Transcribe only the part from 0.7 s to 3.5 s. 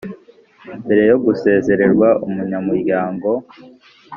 Mbere yo gusezererwa Umunyamuryango